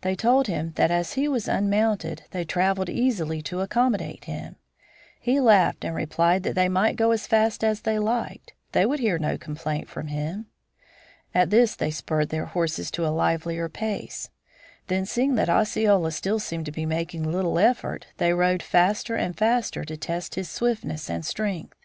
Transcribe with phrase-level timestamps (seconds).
[0.00, 4.56] They told him that as he was unmounted they traveled easily to accommodate him.
[5.20, 9.00] He laughed and replied that they might go as fast as they liked, they would
[9.00, 10.46] hear no complaint from him.
[11.34, 14.30] At this they spurred their horses to a livelier pace.
[14.86, 19.36] Then seeing that Osceola still seemed to be making little effort they rode faster and
[19.36, 21.76] faster to test his swiftness and strength.